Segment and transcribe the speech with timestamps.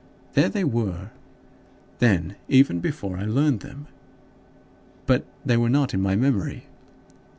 [0.33, 1.11] There they were,
[1.99, 3.85] then, even before I learned them,
[5.05, 6.63] but they were not in my memory.